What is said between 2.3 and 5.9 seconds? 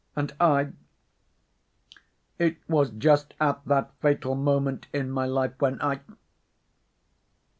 it was just at that fatal moment in my life when